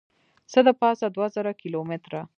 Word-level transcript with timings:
څه 0.51 0.59
دپاسه 0.69 1.05
دوه 1.15 1.27
زره 1.35 1.51
کیلو 1.61 1.79
متره 1.89 2.21